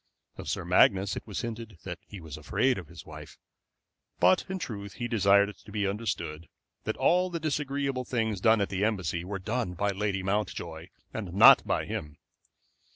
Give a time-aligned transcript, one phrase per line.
[0.35, 3.37] Of Sir Magnus it was hinted that he was afraid of his wife;
[4.19, 6.47] but in truth he desired it to be understood
[6.85, 11.35] that all the disagreeable things done at the Embassy were done by Lady Mountjoy, and
[11.35, 12.17] not by him.